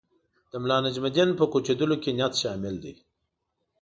د 0.51 0.53
ملانجم 0.63 1.03
الدین 1.07 1.29
په 1.39 1.45
کوچېدلو 1.51 1.95
کې 2.03 2.11
نیت 2.17 2.33
شامل 2.41 2.75
دی. 2.83 2.93